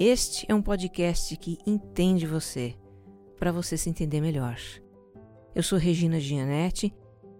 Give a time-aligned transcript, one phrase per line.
[0.00, 2.74] Este é um podcast que entende você,
[3.38, 4.58] para você se entender melhor.
[5.54, 6.92] Eu sou Regina Gianetti,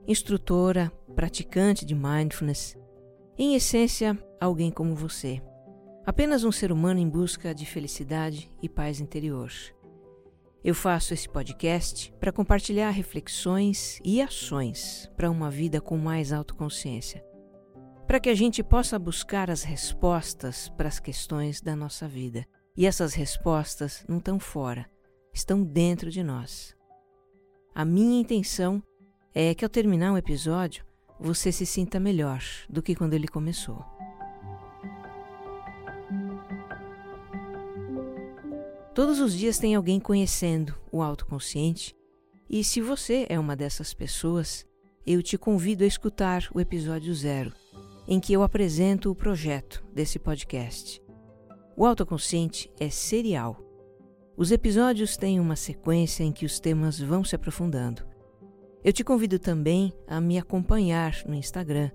[0.07, 2.77] instrutora, praticante de mindfulness,
[3.39, 5.43] em essência, alguém como você.
[6.05, 9.51] Apenas um ser humano em busca de felicidade e paz interior.
[10.63, 17.32] Eu faço esse podcast para compartilhar reflexões e ações para uma vida com mais autoconsciência
[18.07, 22.47] para que a gente possa buscar as respostas para as questões da nossa vida.
[22.77, 24.89] E essas respostas não estão fora,
[25.33, 26.75] estão dentro de nós.
[27.75, 28.83] A minha intenção
[29.35, 30.85] é que ao terminar um episódio
[31.21, 33.85] você se sinta melhor do que quando ele começou.
[38.95, 41.97] Todos os dias tem alguém conhecendo o autoconsciente,
[42.49, 44.67] e se você é uma dessas pessoas,
[45.07, 47.53] eu te convido a escutar o episódio zero
[48.13, 51.03] em que eu apresento o projeto desse podcast.
[51.75, 53.57] O autoconsciente é serial.
[54.37, 58.05] Os episódios têm uma sequência em que os temas vão se aprofundando.
[58.85, 61.91] Eu te convido também a me acompanhar no Instagram,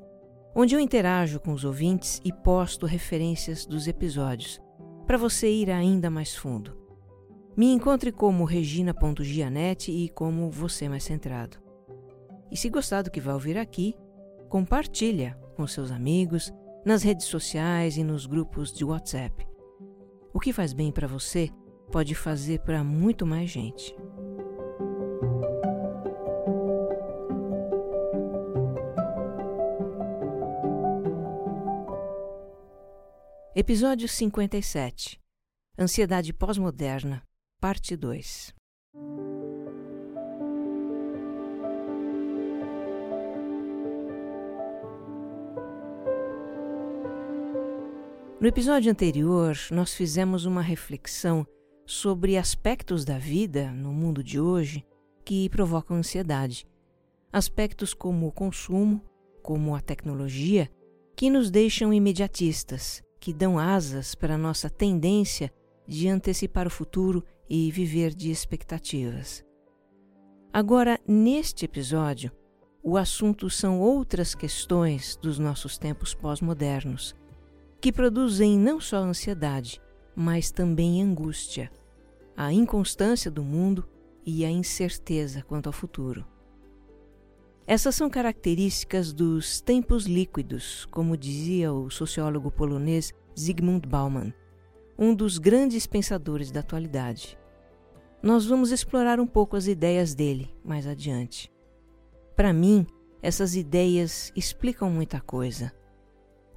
[0.55, 4.59] onde eu interajo com os ouvintes e posto referências dos episódios,
[5.05, 6.75] para você ir ainda mais fundo.
[7.55, 11.57] Me encontre como regina.gianete e como você mais centrado.
[12.51, 13.93] E se gostar do que vai ouvir aqui,
[14.49, 16.53] compartilha com seus amigos,
[16.85, 19.47] nas redes sociais e nos grupos de WhatsApp.
[20.31, 21.49] O que faz bem para você
[21.91, 23.95] pode fazer para muito mais gente.
[33.55, 35.19] Episódio 57
[35.79, 37.23] Ansiedade Pós-Moderna,
[37.59, 38.56] Parte 2
[48.39, 51.43] No episódio anterior, nós fizemos uma reflexão
[51.87, 54.85] sobre aspectos da vida no mundo de hoje
[55.25, 56.67] que provocam ansiedade.
[57.33, 59.03] Aspectos como o consumo,
[59.41, 60.69] como a tecnologia,
[61.15, 65.51] que nos deixam imediatistas, que dão asas para a nossa tendência
[65.87, 69.43] de antecipar o futuro e viver de expectativas.
[70.53, 72.31] Agora, neste episódio,
[72.83, 77.15] o assunto são outras questões dos nossos tempos pós-modernos
[77.79, 79.81] que produzem não só ansiedade,
[80.15, 81.71] mas também angústia,
[82.35, 83.87] a inconstância do mundo
[84.25, 86.25] e a incerteza quanto ao futuro.
[87.65, 94.33] Essas são características dos tempos líquidos, como dizia o sociólogo polonês Zygmunt Bauman,
[94.97, 97.37] um dos grandes pensadores da atualidade.
[98.23, 101.51] Nós vamos explorar um pouco as ideias dele mais adiante.
[102.35, 102.87] Para mim,
[103.21, 105.71] essas ideias explicam muita coisa.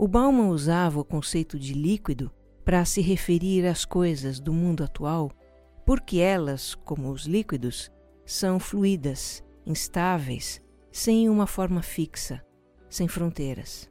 [0.02, 2.32] O Bauman usava o conceito de líquido
[2.64, 5.30] para se referir às coisas do mundo atual,
[5.84, 7.92] porque elas, como os líquidos,
[8.24, 10.58] são fluídas, instáveis,
[10.90, 12.42] sem uma forma fixa,
[12.88, 13.90] sem fronteiras.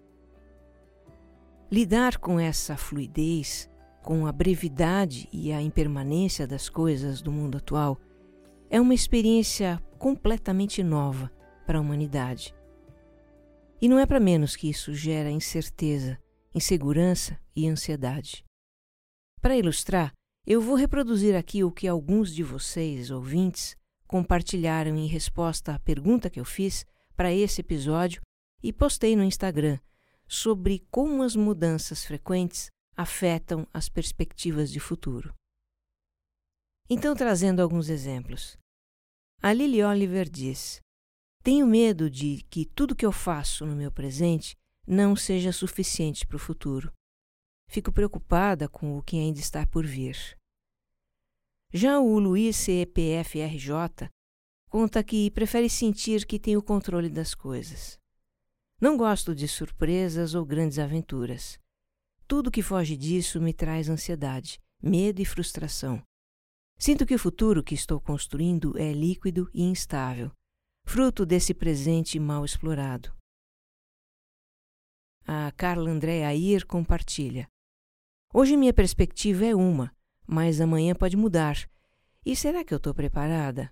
[1.72, 3.70] Lidar com essa fluidez,
[4.02, 8.02] com a brevidade e a impermanência das coisas do mundo atual,
[8.68, 11.32] é uma experiência completamente nova
[11.68, 12.52] para a humanidade.
[13.82, 16.20] E não é para menos que isso gera incerteza,
[16.54, 18.44] insegurança e ansiedade.
[19.42, 20.14] Para ilustrar,
[20.46, 26.30] eu vou reproduzir aqui o que alguns de vocês, ouvintes, compartilharam em resposta à pergunta
[26.30, 26.86] que eu fiz
[27.16, 28.22] para esse episódio
[28.62, 29.80] e postei no Instagram
[30.28, 35.34] sobre como as mudanças frequentes afetam as perspectivas de futuro.
[36.90, 38.58] Então, trazendo alguns exemplos.
[39.42, 40.82] A Lily Oliver diz:
[41.42, 46.36] tenho medo de que tudo que eu faço no meu presente não seja suficiente para
[46.36, 46.92] o futuro.
[47.68, 50.18] Fico preocupada com o que ainda está por vir.
[51.72, 54.10] Já o Luiz CEPFRJ
[54.70, 57.98] conta que prefere sentir que tem o controle das coisas.
[58.82, 61.60] Não gosto de surpresas ou grandes aventuras.
[62.28, 66.02] Tudo que foge disso me traz ansiedade, medo e frustração.
[66.78, 70.32] Sinto que o futuro que estou construindo é líquido e instável
[70.92, 73.14] fruto desse presente mal explorado.
[75.24, 77.48] A Carla Andréa Ayer compartilha.
[78.34, 79.96] Hoje minha perspectiva é uma,
[80.26, 81.70] mas amanhã pode mudar.
[82.26, 83.72] E será que eu estou preparada?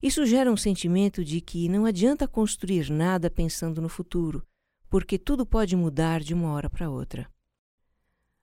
[0.00, 4.46] Isso gera um sentimento de que não adianta construir nada pensando no futuro,
[4.88, 7.28] porque tudo pode mudar de uma hora para outra.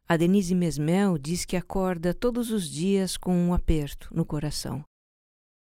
[0.09, 4.83] A Denise Mesmel diz que acorda todos os dias com um aperto no coração.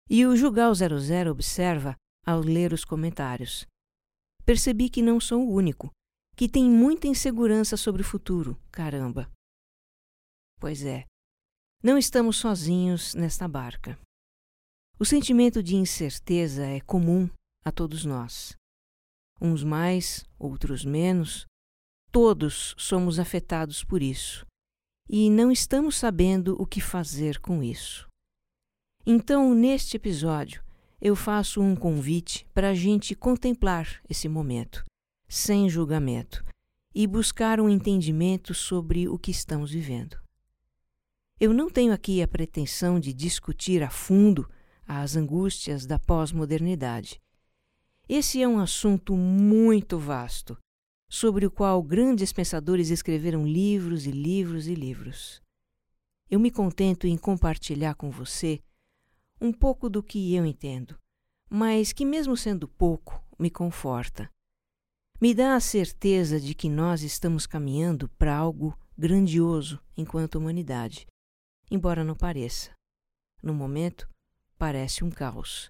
[0.09, 3.65] E o Jugal 00 observa ao ler os comentários.
[4.45, 5.91] Percebi que não sou o único,
[6.35, 9.31] que tem muita insegurança sobre o futuro, caramba.
[10.59, 11.05] Pois é,
[11.83, 13.99] não estamos sozinhos nesta barca.
[14.99, 17.29] O sentimento de incerteza é comum
[17.65, 18.55] a todos nós.
[19.39, 21.45] Uns mais, outros menos,
[22.11, 24.45] todos somos afetados por isso
[25.13, 28.07] e não estamos sabendo o que fazer com isso.
[29.05, 30.63] Então, neste episódio,
[31.01, 34.83] eu faço um convite para a gente contemplar esse momento,
[35.27, 36.45] sem julgamento,
[36.93, 40.21] e buscar um entendimento sobre o que estamos vivendo.
[41.39, 44.47] Eu não tenho aqui a pretensão de discutir a fundo
[44.87, 47.19] as angústias da pós-modernidade.
[48.07, 50.55] Esse é um assunto muito vasto,
[51.09, 55.41] sobre o qual grandes pensadores escreveram livros e livros e livros.
[56.29, 58.61] Eu me contento em compartilhar com você
[59.41, 60.97] um pouco do que eu entendo,
[61.49, 64.29] mas que, mesmo sendo pouco, me conforta.
[65.19, 71.07] Me dá a certeza de que nós estamos caminhando para algo grandioso enquanto humanidade
[71.71, 72.71] embora não pareça.
[73.41, 74.07] No momento,
[74.57, 75.69] parece um caos.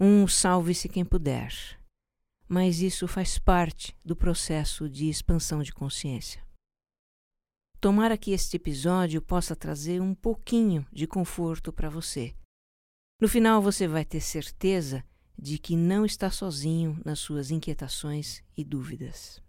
[0.00, 1.54] Um salve-se quem puder.
[2.48, 6.44] Mas isso faz parte do processo de expansão de consciência.
[7.80, 12.34] Tomara que este episódio possa trazer um pouquinho de conforto para você.
[13.20, 15.02] No final, você vai ter certeza
[15.36, 19.42] de que não está sozinho nas suas inquietações e dúvidas.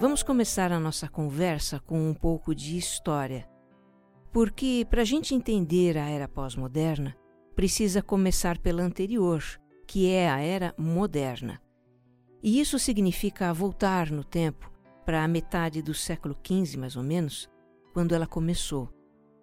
[0.00, 3.48] Vamos começar a nossa conversa com um pouco de história.
[4.32, 7.16] Porque, para a gente entender a era pós-moderna,
[7.54, 9.44] precisa começar pela anterior,
[9.86, 11.62] que é a era moderna.
[12.42, 14.71] E isso significa voltar no tempo
[15.04, 17.48] para a metade do século XV, mais ou menos,
[17.92, 18.88] quando ela começou,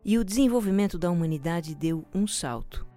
[0.03, 2.87] e o desenvolvimento da humanidade deu um salto.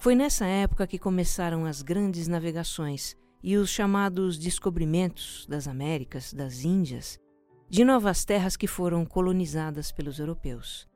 [0.00, 6.64] Foi nessa época que começaram as grandes navegações e os chamados descobrimentos das Américas, das
[6.64, 7.18] Índias,
[7.68, 10.88] de novas terras que foram colonizadas pelos europeus.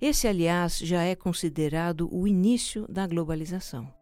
[0.00, 3.92] Esse, aliás, já é considerado o início da globalização.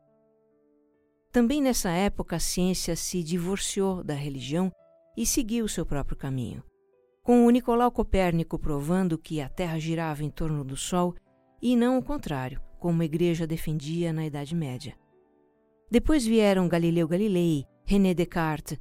[1.31, 4.71] Também nessa época a ciência se divorciou da religião
[5.17, 6.63] e seguiu seu próprio caminho,
[7.23, 11.15] com o Nicolau Copérnico provando que a Terra girava em torno do Sol
[11.61, 14.97] e não o contrário, como a Igreja defendia na Idade Média.
[15.91, 18.79] Depois vieram Galileu Galilei, René Descartes,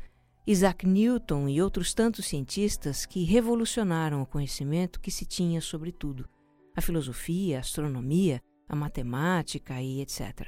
[0.48, 6.28] Isaac Newton e outros tantos cientistas que revolucionaram o conhecimento que se tinha sobre tudo,
[6.76, 10.48] a filosofia, a astronomia, a matemática e etc.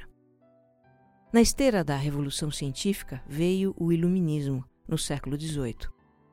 [1.32, 5.88] Na esteira da Revolução Científica veio o Iluminismo, no século XVIII,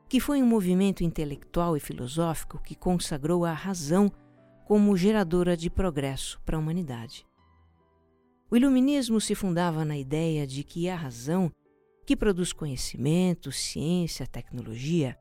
[0.08, 4.10] que foi um movimento intelectual e filosófico que consagrou a razão
[4.66, 7.26] como geradora de progresso para a humanidade.
[8.50, 11.50] O Iluminismo se fundava na ideia de que a razão
[12.06, 15.16] que produz conhecimento, ciência, tecnologia,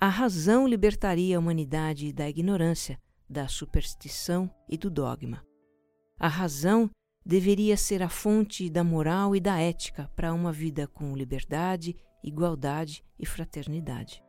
[0.00, 5.44] a razão libertaria a humanidade da ignorância, da superstição e do dogma.
[6.18, 6.90] A razão
[7.24, 13.04] deveria ser a fonte da moral e da ética para uma vida com liberdade, igualdade
[13.18, 14.22] e fraternidade.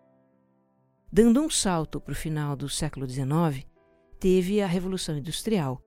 [1.12, 3.66] Dando um salto para o final do século XIX,
[4.20, 5.80] teve a Revolução Industrial,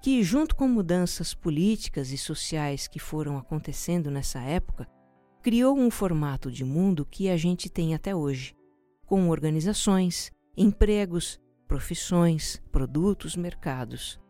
[0.00, 4.86] que, junto com mudanças políticas e sociais que foram acontecendo nessa época,
[5.42, 8.54] criou um formato de mundo que a gente tem até hoje,
[9.06, 14.20] com organizações, empregos, profissões, produtos, mercados.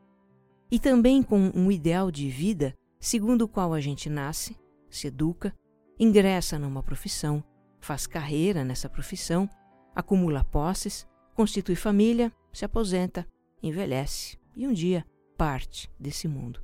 [0.70, 4.56] E também com um ideal de vida segundo o qual a gente nasce,
[4.90, 5.54] se educa,
[5.98, 7.42] ingressa numa profissão,
[7.80, 9.48] faz carreira nessa profissão,
[9.94, 13.26] acumula posses, constitui família, se aposenta,
[13.62, 15.04] envelhece e um dia
[15.36, 16.60] parte desse mundo.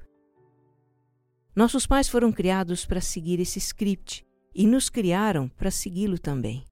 [1.54, 6.64] Nossos pais foram criados para seguir esse script e nos criaram para segui-lo também.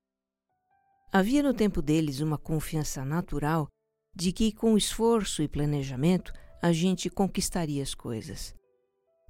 [1.13, 3.69] Havia no tempo deles uma confiança natural
[4.15, 8.55] de que, com esforço e planejamento, a gente conquistaria as coisas,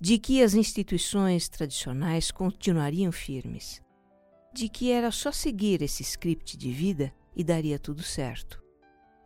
[0.02, 3.80] de que as instituições tradicionais continuariam firmes,
[4.52, 8.60] de que era só seguir esse script de vida e daria tudo certo.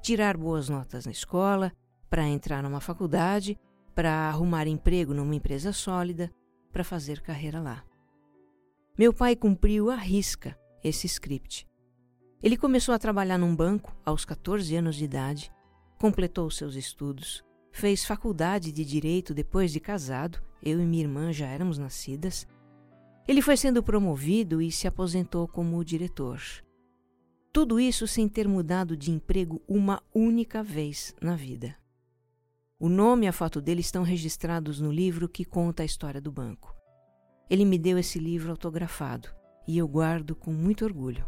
[0.02, 1.72] Tirar boas notas na escola,
[2.10, 3.58] para entrar numa faculdade,
[3.94, 6.30] para arrumar emprego numa empresa sólida,
[6.70, 7.82] para fazer carreira lá.
[8.98, 11.66] meu pai cumpriu à risca esse script.
[12.42, 15.50] Ele começou a trabalhar num banco aos 14 anos de idade,
[15.98, 17.42] completou seus estudos,
[17.76, 22.48] fez faculdade de direito depois de casado, eu e minha irmã já éramos nascidas.
[23.28, 26.40] Ele foi sendo promovido e se aposentou como diretor.
[27.52, 31.76] Tudo isso sem ter mudado de emprego uma única vez na vida.
[32.80, 36.32] O nome e a foto dele estão registrados no livro que conta a história do
[36.32, 36.74] banco.
[37.50, 39.28] Ele me deu esse livro autografado
[39.68, 41.26] e eu guardo com muito orgulho.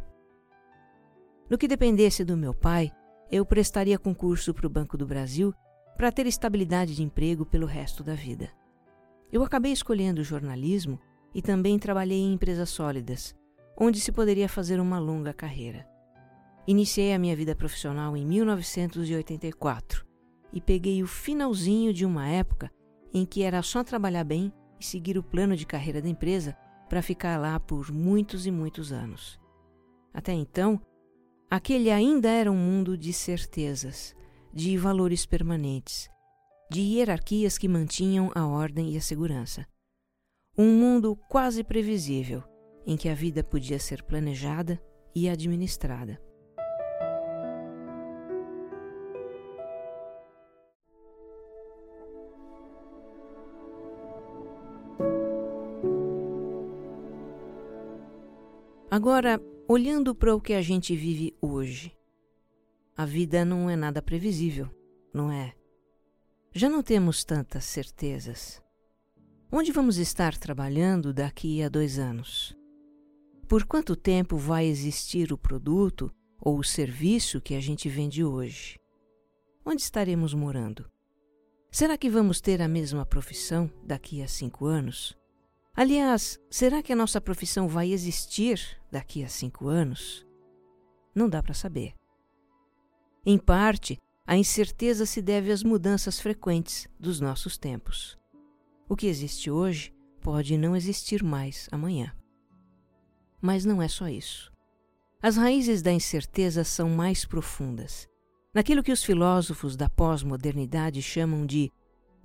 [1.51, 2.91] No que dependesse do meu pai,
[3.31, 5.55] eu prestaria concurso para o Banco do Brasil
[5.99, 8.49] para ter estabilidade de emprego pelo resto da vida.
[9.33, 11.01] Eu acabei escolhendo o jornalismo
[11.35, 13.35] e também trabalhei em empresas sólidas,
[13.77, 15.85] onde se poderia fazer uma longa carreira.
[16.69, 20.07] Iniciei a minha vida profissional em 1984
[20.53, 22.71] e peguei o finalzinho de uma época
[23.13, 26.57] em que era só trabalhar bem e seguir o plano de carreira da empresa
[26.89, 29.39] para ficar lá por muitos e muitos anos.
[30.15, 30.81] Até então,
[31.51, 34.15] aquele ainda era um mundo de certezas,
[34.59, 36.11] de valores permanentes,
[36.69, 39.65] de hierarquias que mantinham a ordem e a segurança.
[40.59, 42.43] Um mundo quase previsível,
[42.85, 44.83] em que a vida podia ser planejada
[45.15, 46.21] e administrada.
[58.91, 61.97] Agora, olhando para o que a gente vive hoje,
[62.99, 64.69] a vida não é nada previsível,
[65.15, 65.55] não é?
[66.53, 68.61] Já não temos tantas certezas.
[69.53, 72.57] Onde vamos estar trabalhando daqui a dois anos?
[73.47, 78.81] Por quanto tempo vai existir o produto ou o serviço que a gente vende hoje?
[79.65, 80.91] Onde estaremos morando?
[81.71, 85.17] Será que vamos ter a mesma profissão daqui a cinco anos?
[85.73, 90.27] Aliás, será que a nossa profissão vai existir daqui a cinco anos?
[91.15, 91.98] Não dá para saber.
[93.25, 98.19] Em parte, a incerteza se deve às mudanças frequentes dos nossos tempos.
[98.89, 102.15] O que existe hoje pode não existir mais amanhã.
[103.41, 104.53] Mas não é só isso.
[105.23, 108.07] As raízes da incerteza são mais profundas,
[108.55, 111.73] naquilo que os filósofos da pós-modernidade chamam de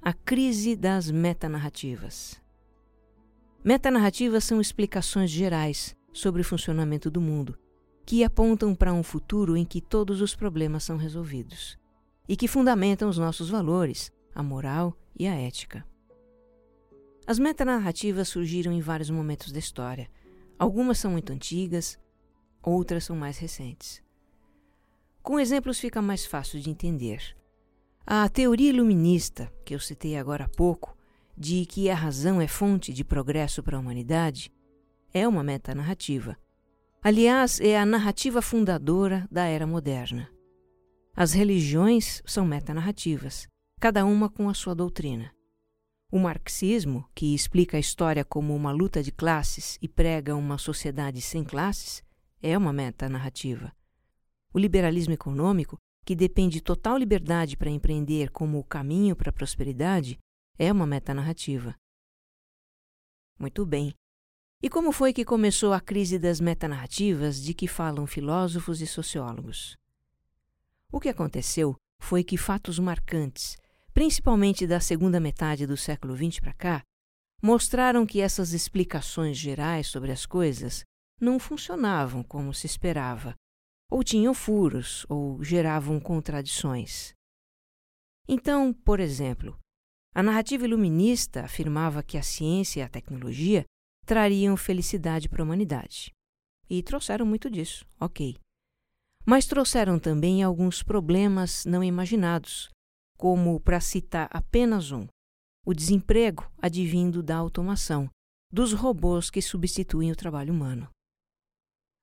[0.01, 2.41] a crise das metanarrativas.
[3.63, 7.57] Metanarrativas são explicações gerais sobre o funcionamento do mundo,
[8.05, 11.77] que apontam para um futuro em que todos os problemas são resolvidos
[12.27, 15.85] e que fundamentam os nossos valores, a moral e a ética.
[17.25, 20.09] As metanarrativas surgiram em vários momentos da história.
[20.59, 21.97] Algumas são muito antigas,
[22.61, 24.03] outras são mais recentes.
[25.21, 27.35] Com exemplos fica mais fácil de entender.
[28.05, 30.97] A teoria iluminista, que eu citei agora há pouco,
[31.37, 34.51] de que a razão é fonte de progresso para a humanidade
[35.13, 36.37] é uma metanarrativa.
[37.05, 40.31] Aliás, é a narrativa fundadora da era moderna.
[41.13, 43.45] As religiões são metanarrativas,
[43.77, 45.29] cada uma com a sua doutrina.
[46.09, 51.19] O marxismo, que explica a história como uma luta de classes e prega uma sociedade
[51.19, 52.01] sem classes,
[52.41, 53.73] é uma metanarrativa.
[54.53, 59.33] O liberalismo econômico, que depende de total liberdade para empreender como o caminho para a
[59.33, 60.17] prosperidade,
[60.57, 61.75] é uma metanarrativa.
[63.37, 63.93] Muito bem.
[64.65, 69.75] E como foi que começou a crise das metanarrativas de que falam filósofos e sociólogos?
[70.89, 73.57] O que aconteceu foi que fatos marcantes,
[73.93, 76.81] principalmente da segunda metade do século XX para cá,
[77.41, 80.85] mostraram que essas explicações gerais sobre as coisas
[81.19, 83.35] não funcionavam como se esperava,
[83.91, 87.13] ou tinham furos, ou geravam contradições.
[88.25, 89.59] Então, por exemplo,
[90.15, 93.65] a narrativa iluminista afirmava que a ciência e a tecnologia
[94.05, 96.11] trariam felicidade para a humanidade.
[96.69, 98.37] E trouxeram muito disso, ok.
[99.25, 102.69] Mas trouxeram também alguns problemas não imaginados,
[103.17, 105.07] como, para citar apenas um,
[105.65, 108.09] o desemprego advindo da automação,
[108.51, 110.89] dos robôs que substituem o trabalho humano.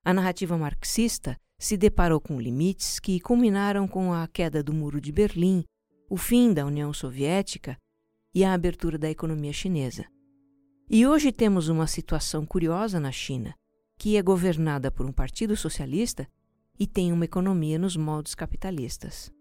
[0.03, 5.11] A narrativa marxista se deparou com limites que culminaram com a queda do Muro de
[5.11, 5.63] Berlim,
[6.09, 7.77] o fim da União Soviética
[8.33, 10.05] e a abertura da economia chinesa.
[10.93, 13.55] E hoje temos uma situação curiosa na China,
[13.97, 16.27] que é governada por um partido socialista
[16.77, 19.31] e tem uma economia nos moldes capitalistas.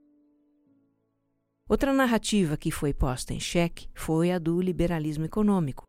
[1.68, 5.88] Outra narrativa que foi posta em xeque foi a do liberalismo econômico,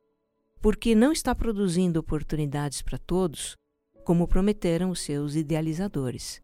[0.60, 3.56] porque não está produzindo oportunidades para todos,
[4.04, 6.42] como prometeram os seus idealizadores.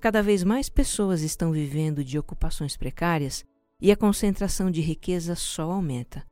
[0.00, 3.44] Cada vez mais pessoas estão vivendo de ocupações precárias
[3.78, 6.31] e a concentração de riqueza só aumenta.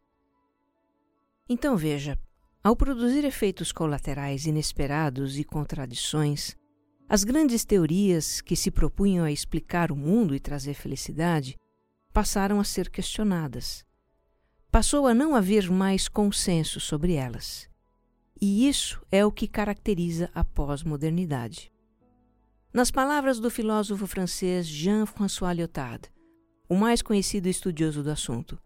[1.52, 2.16] Então veja,
[2.62, 6.54] Ao produzir efeitos colaterais inesperados e contradições,
[7.08, 11.56] as grandes teorias que se propunham a explicar o mundo e trazer felicidade
[12.12, 13.84] passaram a ser questionadas.
[14.70, 17.68] Passou a não haver mais consenso sobre elas.
[18.40, 21.72] E isso é o que caracteriza a pós-modernidade.
[22.72, 26.12] Nas palavras do filósofo francês Jean-François Lyotard,
[26.68, 28.56] o mais conhecido estudioso do assunto,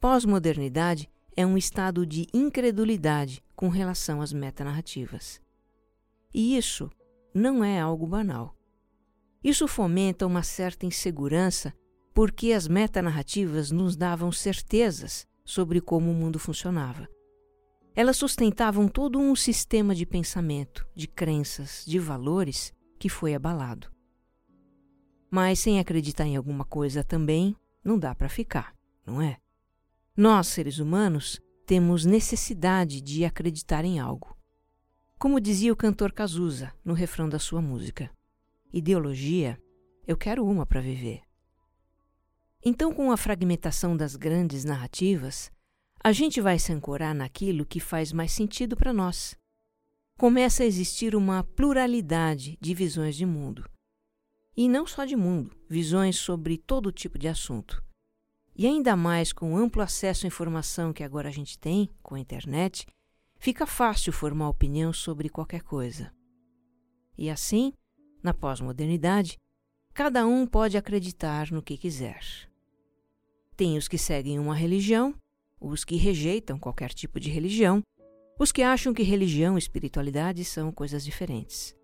[0.00, 5.40] pós-modernidade é um estado de incredulidade com relação às metanarrativas.
[6.34, 6.90] E isso
[7.34, 8.56] não é algo banal.
[9.42, 11.74] Isso fomenta uma certa insegurança
[12.14, 17.08] porque as metanarrativas nos davam certezas sobre como o mundo funcionava.
[17.94, 23.90] Elas sustentavam todo um sistema de pensamento, de crenças, de valores que foi abalado.
[25.30, 28.74] Mas sem acreditar em alguma coisa também, não dá para ficar,
[29.04, 29.41] não é?
[30.16, 34.36] Nós, seres humanos, temos necessidade de acreditar em algo.
[35.18, 38.10] Como dizia o cantor Cazuza no refrão da sua música:
[38.72, 39.58] Ideologia,
[40.06, 41.22] eu quero uma para viver.
[42.64, 45.50] Então, com a fragmentação das grandes narrativas,
[46.02, 49.36] a gente vai se ancorar naquilo que faz mais sentido para nós
[50.22, 53.68] começa a existir uma pluralidade de visões de mundo.
[54.56, 57.82] E não só de mundo, visões sobre todo tipo de assunto.
[58.54, 62.14] E ainda mais com o amplo acesso à informação que agora a gente tem, com
[62.14, 62.86] a internet,
[63.38, 66.12] fica fácil formar opinião sobre qualquer coisa.
[67.16, 67.72] E assim,
[68.22, 69.38] na pós-modernidade,
[69.94, 72.20] cada um pode acreditar no que quiser.
[73.56, 75.14] Tem os que seguem uma religião,
[75.60, 77.82] os que rejeitam qualquer tipo de religião,
[78.38, 81.74] os que acham que religião e espiritualidade são coisas diferentes.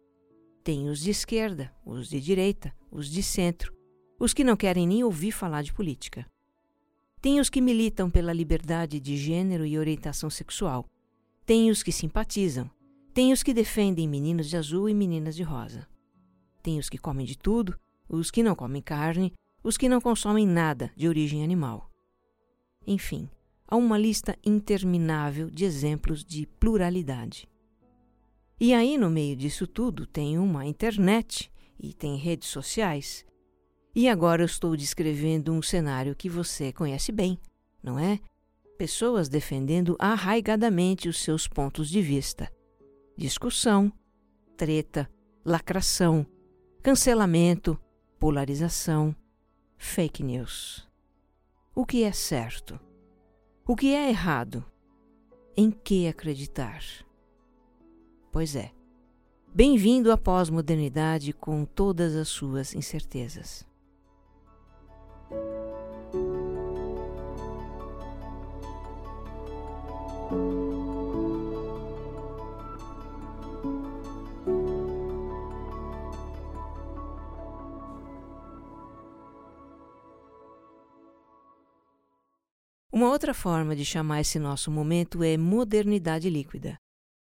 [0.64, 3.74] Tem os de esquerda, os de direita, os de centro,
[4.18, 6.26] os que não querem nem ouvir falar de política.
[7.20, 10.86] Tem os que militam pela liberdade de gênero e orientação sexual.
[11.44, 12.70] Tem os que simpatizam.
[13.12, 15.88] Tem os que defendem meninos de azul e meninas de rosa.
[16.62, 17.76] Tem os que comem de tudo,
[18.08, 21.90] os que não comem carne, os que não consomem nada de origem animal.
[22.86, 23.28] Enfim,
[23.66, 27.48] há uma lista interminável de exemplos de pluralidade.
[28.60, 33.24] E aí, no meio disso tudo, tem uma internet e tem redes sociais.
[33.98, 37.36] E agora eu estou descrevendo um cenário que você conhece bem,
[37.82, 38.20] não é?
[38.78, 42.48] Pessoas defendendo arraigadamente os seus pontos de vista.
[43.16, 43.92] Discussão,
[44.56, 45.10] treta,
[45.44, 46.24] lacração,
[46.80, 47.76] cancelamento,
[48.20, 49.12] polarização,
[49.76, 50.88] fake news.
[51.74, 52.78] O que é certo?
[53.66, 54.64] O que é errado?
[55.56, 56.84] Em que acreditar?
[58.30, 58.70] Pois é.
[59.52, 63.67] Bem-vindo à pós-modernidade com todas as suas incertezas.
[82.98, 86.76] Uma outra forma de chamar esse nosso momento é modernidade líquida,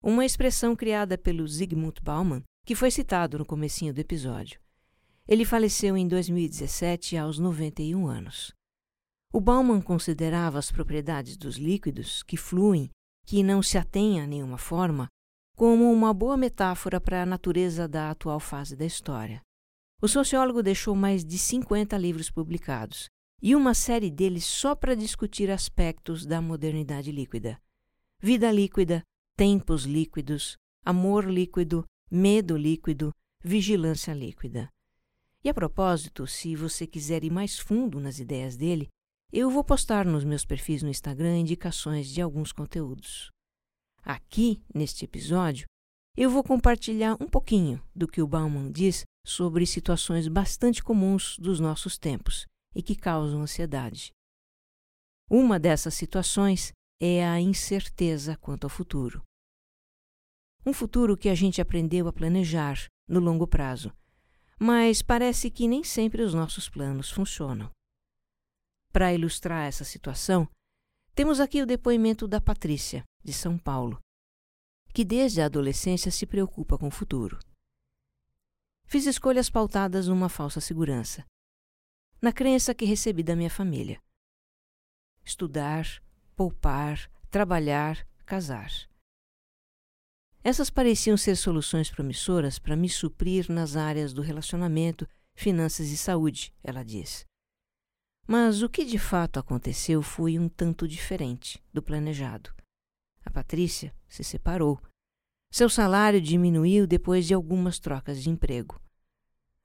[0.04, 4.63] uma expressão criada pelo Zygmunt Bauman, que foi citado no comecinho do episódio.
[5.28, 8.54] Ele faleceu em 2017 aos 91 anos.
[9.32, 12.90] O Bauman considerava as propriedades dos líquidos que fluem,
[13.26, 15.08] que não se atêm a nenhuma forma,
[15.56, 19.42] como uma boa metáfora para a natureza da atual fase da história.
[20.02, 23.08] O sociólogo deixou mais de 50 livros publicados,
[23.42, 27.58] e uma série deles só para discutir aspectos da modernidade líquida.
[28.20, 29.04] Vida líquida,
[29.38, 34.70] tempos líquidos, amor líquido, medo líquido, vigilância líquida.
[35.44, 38.88] E a propósito, se você quiser ir mais fundo nas ideias dele,
[39.32, 43.30] eu vou postar nos meus perfis no Instagram indicações de alguns conteúdos.
[44.02, 45.66] Aqui, neste episódio,
[46.16, 51.60] eu vou compartilhar um pouquinho do que o Bauman diz sobre situações bastante comuns dos
[51.60, 54.12] nossos tempos e que causam ansiedade.
[55.30, 59.22] Uma dessas situações é a incerteza quanto ao futuro.
[60.66, 63.92] Um futuro que a gente aprendeu a planejar no longo prazo,
[64.60, 67.70] mas parece que nem sempre os nossos planos funcionam.
[68.92, 70.48] Para ilustrar essa situação,
[71.16, 74.00] temos aqui o depoimento da Patrícia, de São Paulo,
[74.94, 77.40] que desde a adolescência se preocupa com o futuro.
[78.86, 81.26] Fiz escolhas pautadas numa falsa segurança
[82.24, 84.02] na crença que recebi da minha família.
[85.26, 85.86] Estudar,
[86.38, 88.72] poupar, trabalhar, casar.
[90.44, 96.54] Essas pareciam ser soluções promissoras para me suprir nas áreas do relacionamento, finanças e saúde,
[96.62, 97.26] ela diz.
[98.28, 102.54] Mas o que de fato aconteceu foi um tanto diferente do planejado.
[103.26, 104.82] a Patrícia, se separou.
[105.50, 108.82] Seu salário diminuiu depois de algumas trocas de emprego.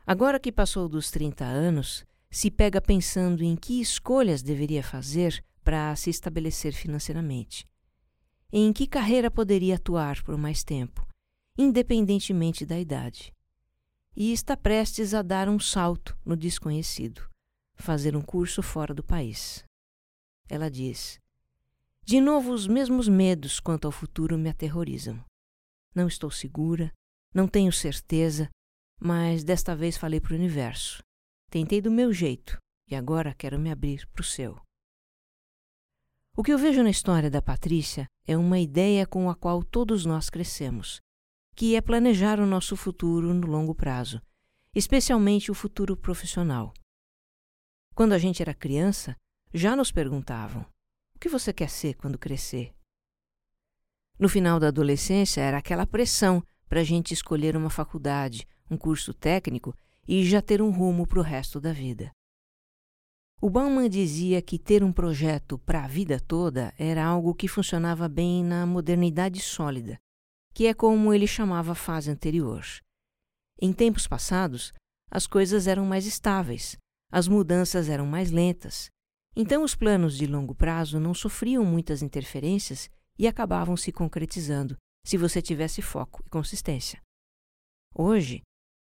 [0.06, 5.94] Agora que passou dos 30 anos, se pega pensando em que escolhas deveria fazer para
[5.96, 7.66] se estabelecer financeiramente.
[8.50, 11.06] Em que carreira poderia atuar por mais tempo,
[11.56, 13.30] independentemente da idade.
[14.16, 17.28] E está prestes a dar um salto no desconhecido,
[17.76, 19.64] fazer um curso fora do país.
[20.48, 21.20] Ela diz:
[22.04, 25.22] De novo, os mesmos medos quanto ao futuro me aterrorizam.
[25.94, 26.90] Não estou segura,
[27.34, 28.48] não tenho certeza,
[28.98, 31.02] mas desta vez falei para o universo.
[31.50, 32.58] Tentei do meu jeito
[32.90, 34.58] e agora quero me abrir para o seu.
[36.38, 40.06] O que eu vejo na história da Patrícia é uma ideia com a qual todos
[40.06, 41.00] nós crescemos,
[41.56, 44.22] que é planejar o nosso futuro no longo prazo,
[44.72, 46.72] especialmente o futuro profissional.
[47.92, 49.16] Quando a gente era criança,
[49.52, 50.64] já nos perguntavam:
[51.12, 52.72] o que você quer ser quando crescer?
[54.16, 59.12] No final da adolescência era aquela pressão para a gente escolher uma faculdade, um curso
[59.12, 59.74] técnico
[60.06, 62.12] e já ter um rumo para o resto da vida.
[63.40, 68.08] O Bauman dizia que ter um projeto para a vida toda era algo que funcionava
[68.08, 69.96] bem na modernidade sólida,
[70.52, 72.64] que é como ele chamava a fase anterior.
[73.60, 74.72] Em tempos passados,
[75.08, 76.76] as coisas eram mais estáveis,
[77.12, 78.90] as mudanças eram mais lentas,
[79.36, 85.16] então os planos de longo prazo não sofriam muitas interferências e acabavam se concretizando se
[85.16, 87.00] você tivesse foco e consistência.
[87.94, 88.42] Hoje,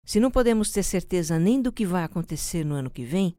[0.04, 3.38] se não podemos ter certeza nem do que vai acontecer no ano que vem,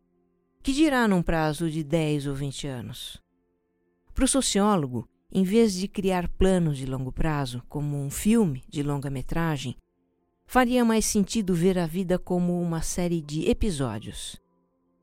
[0.63, 3.23] que dirá num prazo de 10 ou 20 anos?
[4.15, 8.83] Para o sociólogo, em vez de criar planos de longo prazo, como um filme de
[8.83, 9.77] longa-metragem,
[10.45, 14.37] faria mais sentido ver a vida como uma série de episódios.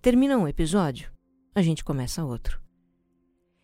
[0.01, 1.11] Termina um episódio,
[1.55, 2.61] a gente começa outro.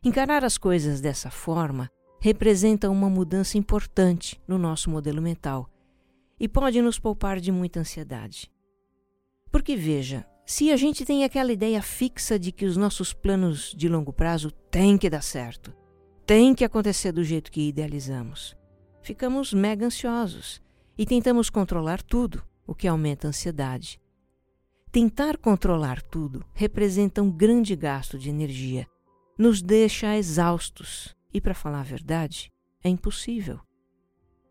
[0.04, 5.70] Encarar as coisas dessa forma representa uma mudança importante no nosso modelo mental
[6.40, 8.52] e pode nos poupar de muita ansiedade.
[9.52, 13.88] Porque veja, se a gente tem aquela ideia fixa de que os nossos planos de
[13.88, 15.74] longo prazo têm que dar certo,
[16.26, 18.56] têm que acontecer do jeito que idealizamos,
[19.02, 20.62] ficamos mega ansiosos
[20.98, 24.00] e tentamos controlar tudo, o que aumenta a ansiedade.
[24.92, 28.88] Tentar controlar tudo representa um grande gasto de energia,
[29.38, 32.52] nos deixa exaustos e, para falar a verdade,
[32.84, 33.60] é impossível.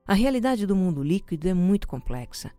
[0.07, 2.51] A realidade do mundo líquido é muito complexa.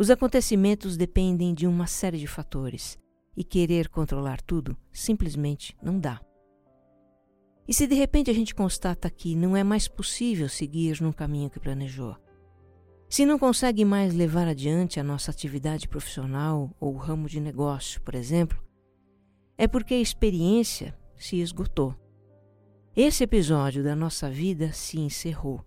[0.00, 2.98] Os acontecimentos dependem de uma série de fatores
[3.36, 6.18] e querer controlar tudo simplesmente não dá.
[7.68, 11.50] E se de repente a gente constata que não é mais possível seguir no caminho
[11.50, 12.16] que planejou?
[13.10, 18.14] Se não consegue mais levar adiante a nossa atividade profissional ou ramo de negócio, por
[18.14, 18.58] exemplo,
[19.58, 21.94] é porque a experiência se esgotou.
[22.96, 25.62] Esse episódio da nossa vida se encerrou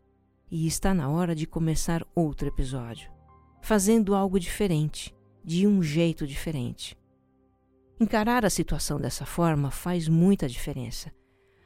[0.49, 3.12] e está na hora de começar outro episódio,
[3.63, 6.97] fazendo algo diferente, de um jeito diferente.
[7.97, 11.13] Encarar a situação dessa forma faz muita diferença.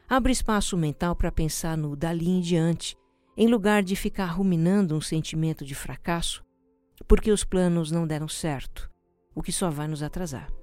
[0.08, 2.96] Abre espaço mental para pensar no dali em diante,
[3.36, 6.46] em lugar de ficar ruminando um sentimento de fracasso,
[7.08, 8.90] porque os planos não deram certo,
[9.34, 10.57] o que só vai nos atrasar.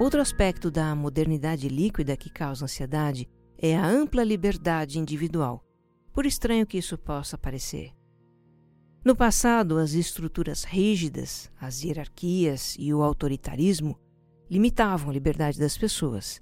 [0.00, 5.62] Outro aspecto da modernidade líquida que causa ansiedade é a ampla liberdade individual,
[6.10, 7.92] por estranho que isso possa parecer.
[9.04, 14.00] No passado, as estruturas rígidas, as hierarquias e o autoritarismo
[14.50, 16.40] limitavam a liberdade das pessoas,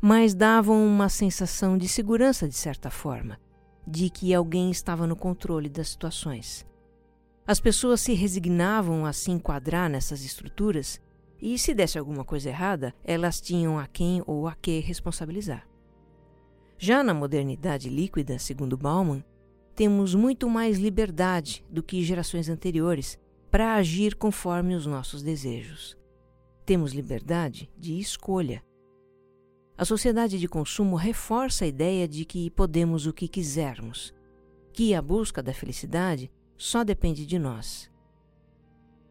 [0.00, 3.40] mas davam uma sensação de segurança de certa forma,
[3.84, 6.64] de que alguém estava no controle das situações.
[7.44, 11.02] As pessoas se resignavam a se enquadrar nessas estruturas
[11.46, 15.68] e se desse alguma coisa errada, elas tinham a quem ou a que responsabilizar.
[16.78, 19.22] Já na modernidade líquida, segundo Bauman,
[19.74, 23.18] temos muito mais liberdade do que gerações anteriores
[23.50, 25.98] para agir conforme os nossos desejos.
[26.64, 28.64] Temos liberdade de escolha.
[29.76, 34.14] A sociedade de consumo reforça a ideia de que podemos o que quisermos,
[34.72, 37.92] que a busca da felicidade só depende de nós.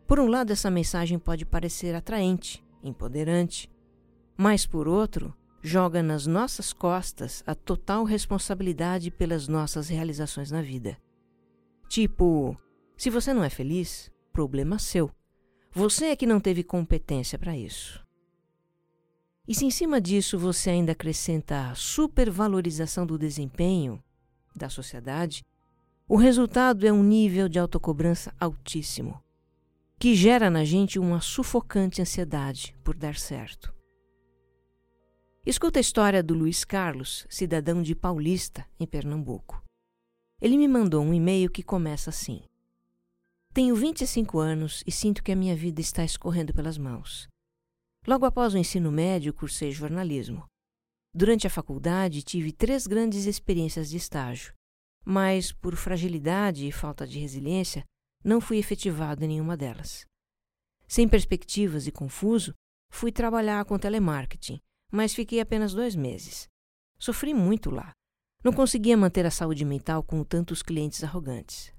[0.08, 3.70] Por um lado, essa mensagem pode parecer atraente, empoderante,
[4.38, 10.98] mas por outro, joga nas nossas costas a total responsabilidade pelas nossas realizações na vida.
[11.88, 12.58] Tipo,
[12.98, 15.10] se você não é feliz, problema seu.
[15.72, 18.04] Você é que não teve competência para isso.
[19.48, 24.02] E se em cima disso você ainda acrescenta a supervalorização do desempenho
[24.56, 25.44] da sociedade,
[26.08, 29.23] o resultado é um nível de autocobrança altíssimo,
[30.00, 33.74] que gera na gente uma sufocante ansiedade por dar certo.
[35.46, 39.62] Escuta a história do Luiz Carlos, cidadão de Paulista, em Pernambuco.
[40.42, 42.42] Ele me mandou um e-mail que começa assim:
[43.54, 47.28] Tenho 25 anos e sinto que a minha vida está escorrendo pelas mãos.
[48.08, 50.46] Logo após o ensino médio, cursei jornalismo.
[51.14, 54.54] Durante a faculdade, tive três grandes experiências de estágio,
[55.06, 57.86] mas, por fragilidade e falta de resiliência,
[58.24, 60.06] não fui efetivado em nenhuma delas.
[60.88, 62.54] Sem perspectivas e confuso,
[62.90, 64.60] fui trabalhar com telemarketing
[64.94, 66.48] mas fiquei apenas dois meses.
[67.00, 67.96] Sofri muito lá.
[68.44, 71.74] Não conseguia manter a saúde mental com tantos clientes arrogantes.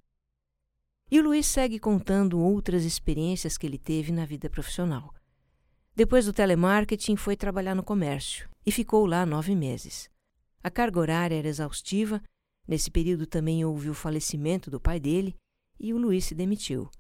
[1.09, 5.15] E o Luiz segue contando outras experiências que ele teve na vida profissional.
[5.95, 10.11] Depois do telemarketing, foi trabalhar no comércio e ficou lá nove meses.
[10.61, 12.21] A carga horária era exaustiva,
[12.67, 15.37] nesse período também houve o falecimento do pai dele
[15.85, 16.91] e o Luiz se demitiu.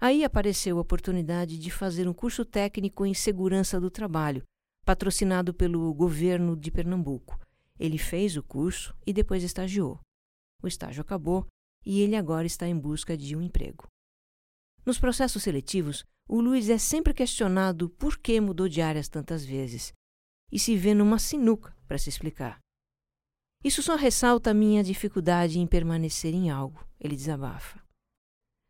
[0.00, 4.42] Aí apareceu a oportunidade de fazer um curso técnico em segurança do trabalho,
[4.86, 7.38] patrocinado pelo governo de Pernambuco.
[7.78, 10.00] Ele fez o curso e depois estagiou.
[10.62, 11.46] O estágio acabou
[11.84, 13.86] e ele agora está em busca de um emprego.
[14.86, 19.92] Nos processos seletivos, o Luiz é sempre questionado por que mudou de áreas tantas vezes
[20.50, 22.60] e se vê numa sinuca para se explicar.
[23.62, 27.85] Isso só ressalta a minha dificuldade em permanecer em algo, ele desabafa.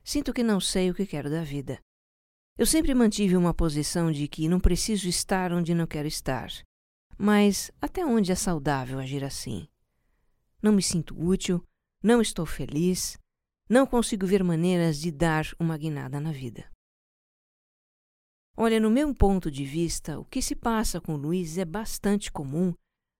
[0.06, 1.80] Sinto que não sei o que quero da vida.
[2.56, 6.48] Eu sempre mantive uma posição de que não preciso estar onde não quero estar.
[7.18, 9.66] Mas até onde é saudável agir assim?
[10.62, 11.60] Não me sinto útil,
[12.00, 13.18] não estou feliz,
[13.68, 16.70] não consigo ver maneiras de dar uma guinada na vida.
[18.56, 22.72] Olha, no meu ponto de vista, o que se passa com Luiz é bastante comum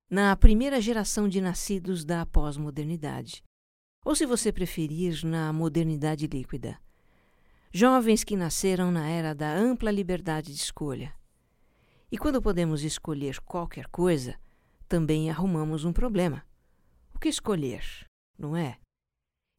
[0.09, 3.42] na primeira geração de nascidos da pós-modernidade,
[4.07, 6.79] ou se você preferir, na modernidade líquida
[7.77, 11.14] jovens que nasceram na era da ampla liberdade de escolha.
[12.11, 14.38] E quando podemos escolher qualquer coisa,
[14.88, 16.42] também arrumamos um problema.
[17.14, 17.85] O que escolher,
[18.38, 18.79] não é?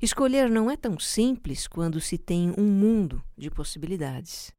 [0.01, 4.51] Escolher não é tão simples quando se tem um mundo de possibilidades.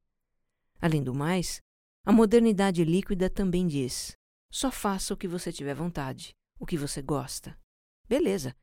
[0.81, 1.61] Além do mais,
[2.07, 4.12] a modernidade líquida também diz:
[4.53, 7.59] só faça o que você tiver vontade, o que você gosta.
[8.09, 8.55] Beleza.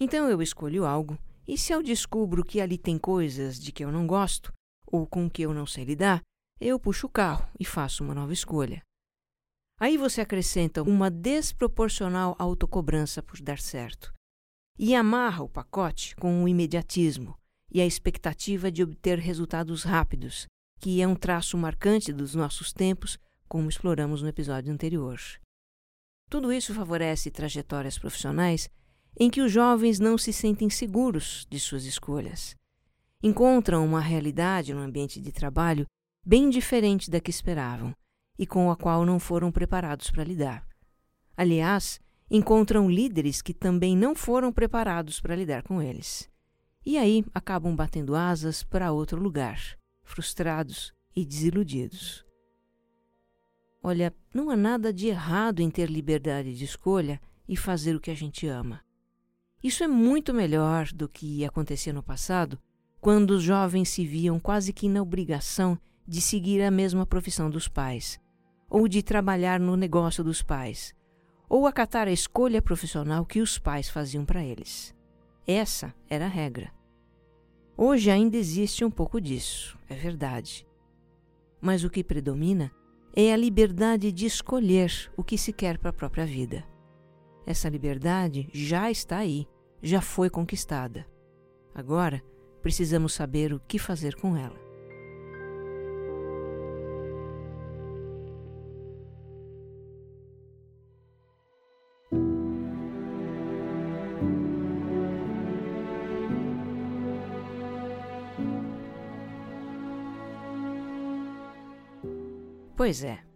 [0.00, 3.92] Então eu escolho algo e se eu descubro que ali tem coisas de que eu
[3.92, 4.50] não gosto
[4.86, 6.22] ou com que eu não sei lidar,
[6.58, 8.82] eu puxo o carro e faço uma nova escolha.
[9.78, 14.12] Aí você acrescenta uma desproporcional autocobrança por dar certo
[14.78, 17.36] e amarra o pacote com o imediatismo
[17.70, 20.46] e a expectativa de obter resultados rápidos,
[20.80, 25.20] que é um traço marcante dos nossos tempos, como exploramos no episódio anterior.
[26.30, 28.68] Tudo isso favorece trajetórias profissionais
[29.18, 32.54] em que os jovens não se sentem seguros de suas escolhas.
[33.22, 35.86] Encontram uma realidade no ambiente de trabalho
[36.24, 37.94] bem diferente da que esperavam
[38.38, 40.66] e com a qual não foram preparados para lidar.
[41.36, 46.30] Aliás, encontram líderes que também não foram preparados para lidar com eles.
[46.84, 52.24] E aí acabam batendo asas para outro lugar, frustrados e desiludidos.
[53.82, 58.10] Olha, não há nada de errado em ter liberdade de escolha e fazer o que
[58.10, 58.82] a gente ama.
[59.62, 62.58] Isso é muito melhor do que acontecia no passado,
[63.00, 67.68] quando os jovens se viam quase que na obrigação de seguir a mesma profissão dos
[67.68, 68.18] pais,
[68.68, 70.94] ou de trabalhar no negócio dos pais,
[71.48, 74.94] ou acatar a escolha profissional que os pais faziam para eles.
[75.46, 76.72] Essa era a regra.
[77.76, 80.66] Hoje ainda existe um pouco disso, é verdade.
[81.60, 82.70] Mas o que predomina
[83.14, 86.64] é a liberdade de escolher o que se quer para a própria vida.
[87.46, 89.46] Essa liberdade já está aí,
[89.82, 91.06] já foi conquistada.
[91.74, 92.22] Agora,
[92.62, 94.70] precisamos saber o que fazer com ela.
[112.76, 113.29] Pois é.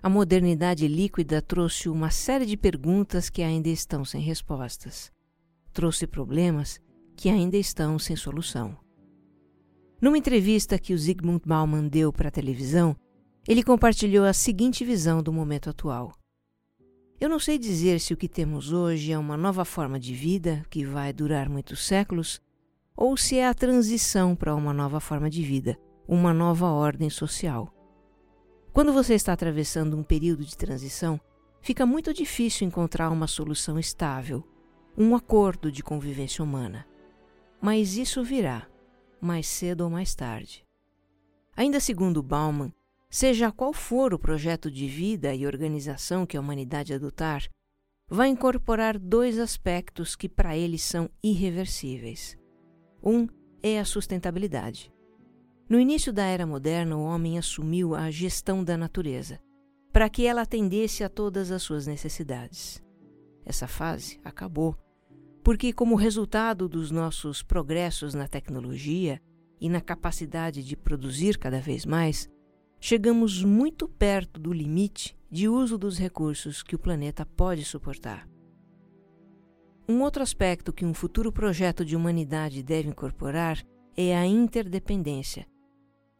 [0.00, 5.10] A modernidade líquida trouxe uma série de perguntas que ainda estão sem respostas.
[5.72, 6.80] Trouxe problemas
[7.16, 8.76] que ainda estão sem solução.
[10.00, 12.94] Numa entrevista que o Zygmunt Bauman deu para a televisão,
[13.48, 16.12] ele compartilhou a seguinte visão do momento atual.
[17.20, 20.64] Eu não sei dizer se o que temos hoje é uma nova forma de vida
[20.70, 22.40] que vai durar muitos séculos
[22.96, 27.74] ou se é a transição para uma nova forma de vida, uma nova ordem social.
[28.78, 31.20] Quando você está atravessando um período de transição,
[31.60, 34.44] fica muito difícil encontrar uma solução estável,
[34.96, 36.86] um acordo de convivência humana.
[37.60, 38.68] mas isso virá,
[39.20, 40.64] mais cedo ou mais tarde.
[41.56, 42.72] Ainda segundo Bauman,
[43.10, 47.48] seja qual for o projeto de vida e organização que a humanidade adotar,
[48.08, 52.38] vai incorporar dois aspectos que para ele são irreversíveis.
[53.02, 53.26] Um
[53.60, 54.92] é a sustentabilidade.
[55.68, 59.38] No início da era moderna, o homem assumiu a gestão da natureza,
[59.92, 62.82] para que ela atendesse a todas as suas necessidades.
[63.44, 64.74] Essa fase acabou,
[65.44, 69.20] porque, como resultado dos nossos progressos na tecnologia
[69.60, 72.30] e na capacidade de produzir cada vez mais,
[72.80, 78.26] chegamos muito perto do limite de uso dos recursos que o planeta pode suportar.
[79.86, 83.62] Um outro aspecto que um futuro projeto de humanidade deve incorporar
[83.96, 85.46] é a interdependência,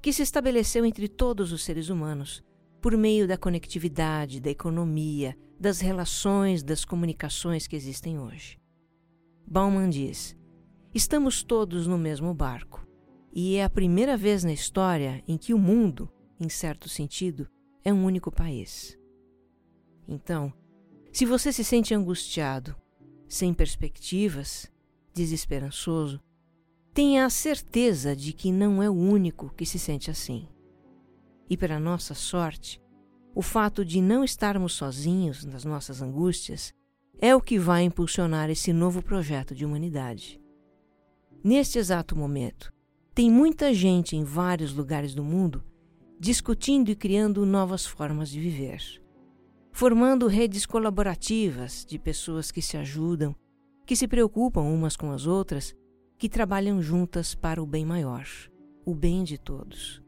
[0.01, 2.43] que se estabeleceu entre todos os seres humanos
[2.81, 8.61] por meio da conectividade, da economia, das relações, das comunicações que existem hoje.
[9.47, 10.37] Bauman diz:
[10.95, 12.87] Estamos todos no mesmo barco,
[13.33, 17.49] e é a primeira vez na história em que o mundo em certo sentido,
[17.85, 18.99] é um único país.
[20.07, 20.53] Então,
[21.13, 22.77] se você se sente angustiado,
[23.29, 24.71] sem perspectivas,
[25.13, 26.21] desesperançoso,
[26.99, 30.49] tenha a certeza de que não é o único que se sente assim.
[31.49, 32.83] E para nossa sorte,
[33.37, 36.75] o fato de não estarmos sozinhos nas nossas angústias
[37.21, 40.41] é o que vai impulsionar esse novo projeto de humanidade.
[41.45, 42.73] Neste exato momento,
[43.15, 45.63] tem muita gente em vários lugares do mundo
[46.19, 48.83] discutindo e criando novas formas de viver,
[49.71, 53.37] formando redes colaborativas de pessoas que se ajudam,
[53.87, 55.78] que se preocupam umas com as outras,
[56.19, 58.27] que trabalham juntas para o bem maior,
[58.85, 60.03] o bem de todos.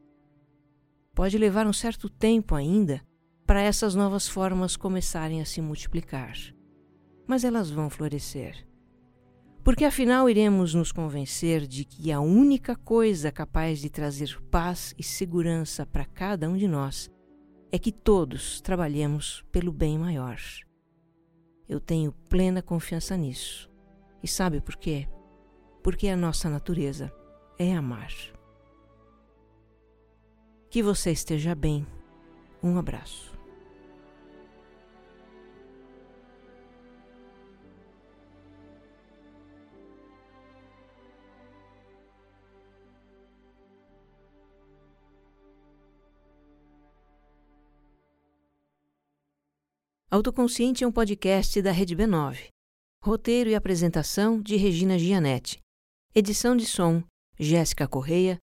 [1.14, 3.00] Pode levar um certo tempo ainda
[3.46, 6.34] para essas novas formas começarem a se multiplicar,
[7.26, 8.68] mas elas vão florescer
[9.62, 15.02] porque afinal iremos nos convencer de que a única coisa capaz de trazer paz e
[15.02, 17.10] segurança para cada um de nós
[17.70, 20.40] é que todos trabalhemos pelo bem maior.
[21.68, 23.70] Eu tenho plena confiança nisso.
[24.22, 25.06] E sabe por quê?
[25.82, 27.12] Porque a nossa natureza
[27.58, 28.12] é amar.
[30.70, 31.86] Que você esteja bem.
[32.62, 33.30] Um abraço.
[50.12, 52.48] Autoconsciente é um podcast da Rede B9.
[53.00, 55.60] Roteiro e apresentação de Regina Gianetti.
[56.12, 57.04] Edição de som,
[57.38, 58.36] Jéssica Correia.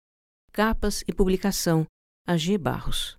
[0.51, 1.87] Capas e publicação,
[2.27, 3.11] AG Barros.